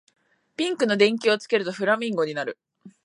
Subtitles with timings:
[0.57, 2.57] ピンクの電球をつけるとフラミンゴになる